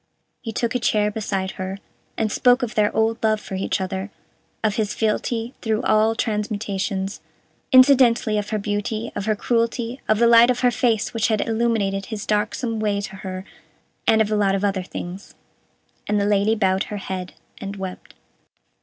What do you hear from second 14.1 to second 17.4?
of a lot of other things and the Lady bowed her head,